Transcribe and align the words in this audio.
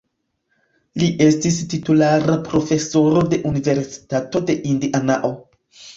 Li 1.01 1.09
estis 1.25 1.59
titulara 1.73 2.37
profesoro 2.49 3.23
de 3.35 3.39
Universitato 3.53 4.43
de 4.49 4.57
Indianao. 4.73 5.35